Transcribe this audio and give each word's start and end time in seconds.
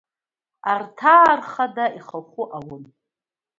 Арҭаа 0.71 1.33
рхада 1.39 1.85
ихахәы 1.97 2.43
ауын… 2.57 2.83